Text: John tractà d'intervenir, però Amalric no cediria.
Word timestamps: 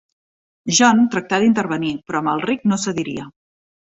John 0.77 1.03
tractà 1.15 1.39
d'intervenir, 1.43 1.91
però 2.07 2.23
Amalric 2.25 2.67
no 2.73 2.81
cediria. 2.87 3.29